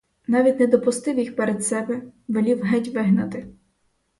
Навіть 0.27 0.59
не 0.59 0.67
допустив 0.67 1.19
їх 1.19 1.35
перед 1.35 1.65
себе, 1.65 2.01
велів 2.27 2.61
геть 2.63 2.87
вигнати. 2.93 3.47